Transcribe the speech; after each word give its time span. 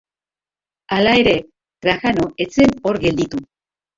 Hala 0.95 1.11
ere, 1.25 1.33
Trajano 1.85 2.25
ez 2.45 2.49
zen 2.55 2.73
hor 2.89 3.01
gelditu. 3.07 3.45